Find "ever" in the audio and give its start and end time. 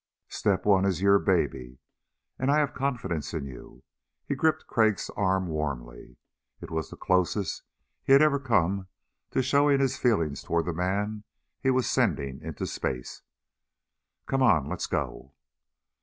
8.23-8.39